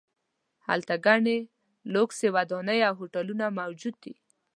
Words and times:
هلته 0.67 0.93
ګڼې 1.05 1.37
لوکسې 1.93 2.27
ودانۍ 2.35 2.79
او 2.87 2.93
هوټلونه 2.99 3.45
موجود 3.59 3.95
دي. 4.03 4.13